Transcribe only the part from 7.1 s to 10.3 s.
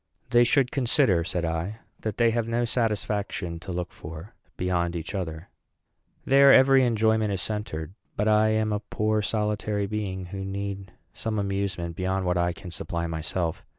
is centred; but I am a poor solitary being,